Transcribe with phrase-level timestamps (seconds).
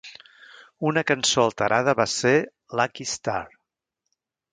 [0.91, 2.31] Una cançó alterada va ser
[2.81, 3.37] "Lucky Star".